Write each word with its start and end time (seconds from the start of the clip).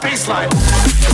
baseline. 0.00 1.05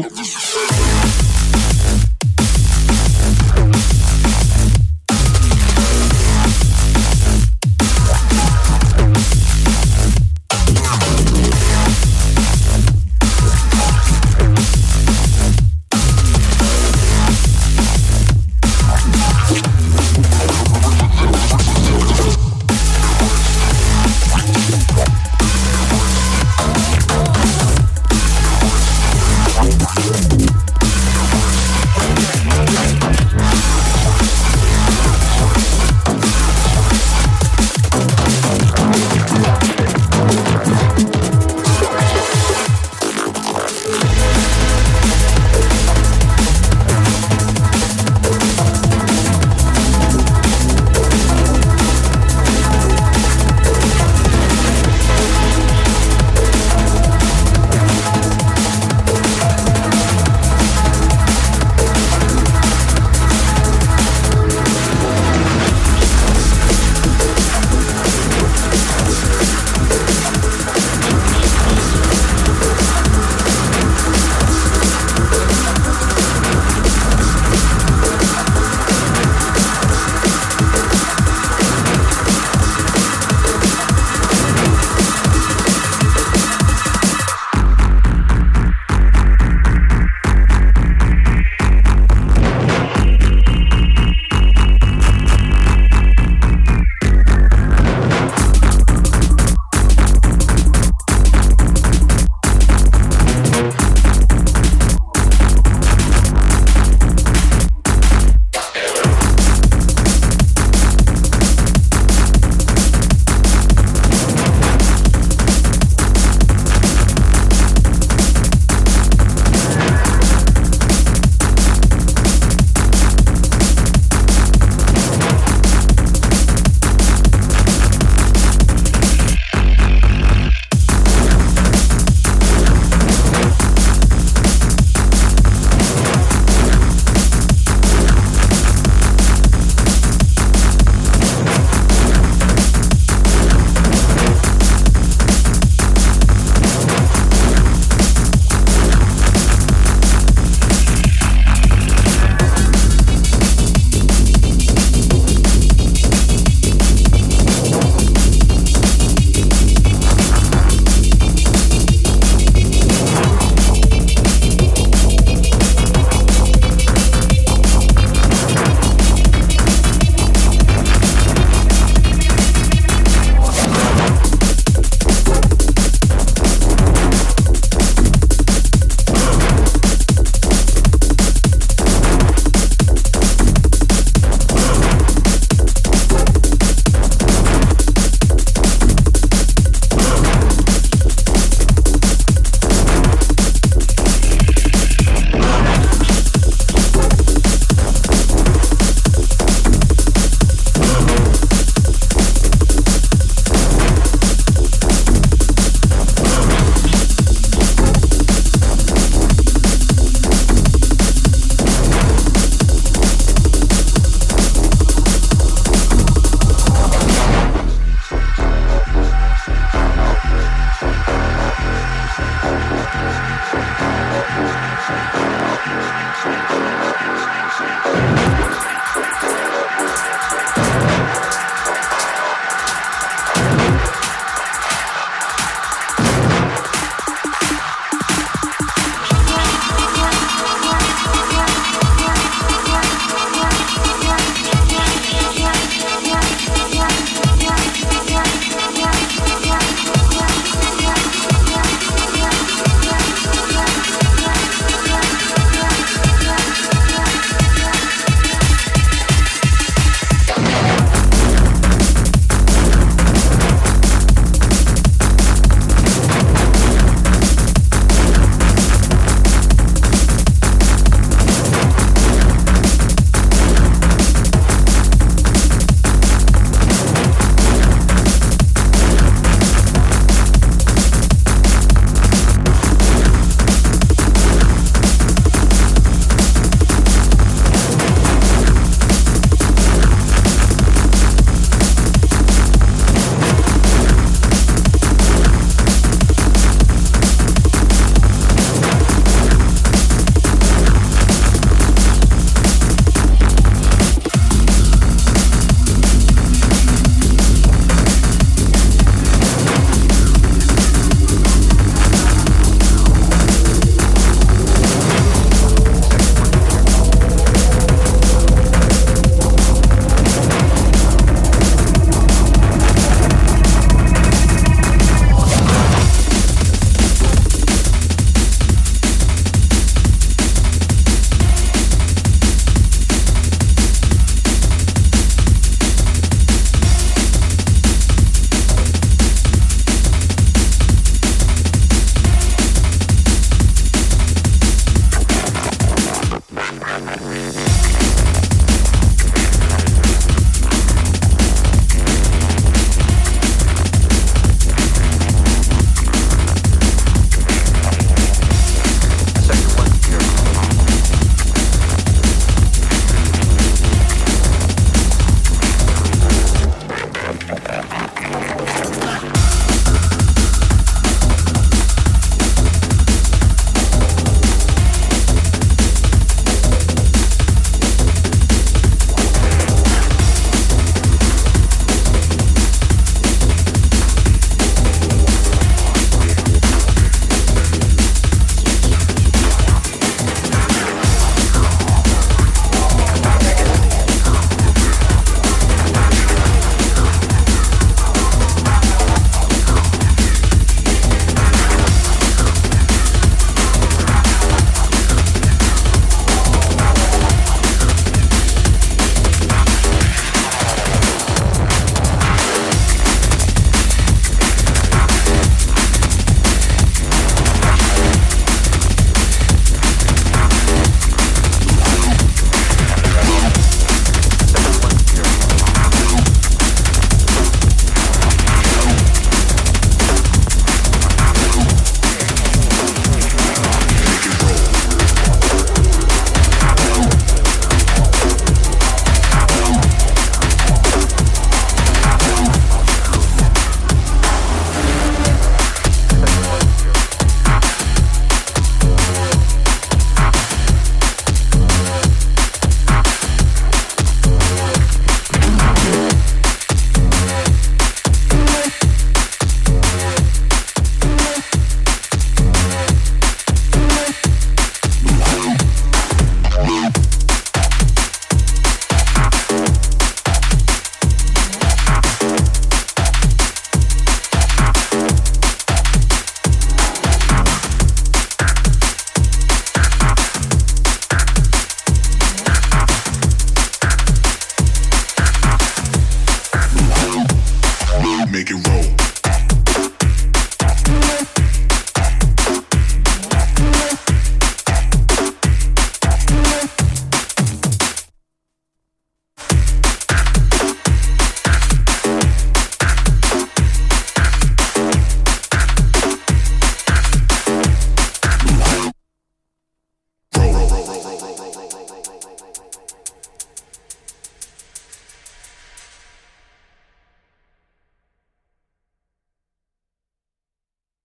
Субтитры 0.00 0.99